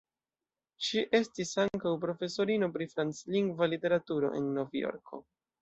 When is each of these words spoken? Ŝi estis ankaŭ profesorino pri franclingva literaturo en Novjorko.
Ŝi 0.85 1.03
estis 1.19 1.51
ankaŭ 1.65 1.93
profesorino 2.07 2.71
pri 2.79 2.89
franclingva 2.97 3.71
literaturo 3.75 4.33
en 4.41 4.53
Novjorko. 4.59 5.25